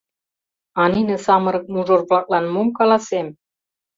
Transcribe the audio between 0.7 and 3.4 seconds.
А нине самырык мужыр-влаклан мом каласем?